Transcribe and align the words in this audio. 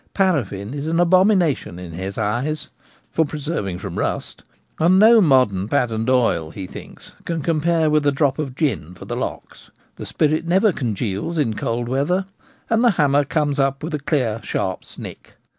Paraffin 0.15 0.73
is 0.73 0.87
an 0.87 0.99
abomination 0.99 1.77
in 1.77 1.91
his 1.91 2.17
eyes 2.17 2.69
(for 3.11 3.23
preserving 3.23 3.77
from 3.77 3.99
rust), 3.99 4.41
and 4.79 4.97
no 4.97 5.21
modern 5.21 5.67
patent 5.67 6.09
oil, 6.09 6.49
he 6.49 6.65
thinks, 6.65 7.11
can 7.23 7.43
compare 7.43 7.87
with 7.87 8.03
a 8.07 8.11
drop 8.11 8.39
of 8.39 8.55
gin 8.55 8.95
for 8.95 9.05
the 9.05 9.15
locks— 9.15 9.69
the 9.97 10.05
spirit 10.07 10.43
never 10.47 10.71
congeals 10.73 11.37
in 11.37 11.53
cold 11.53 11.87
weather, 11.87 12.25
and 12.67 12.83
the 12.83 12.89
hammer 12.97 13.23
comes 13.23 13.59
up 13.59 13.83
with 13.83 13.93
a 13.93 13.99
clear, 13.99 14.41
sharp 14.43 14.83
snick. 14.83 15.33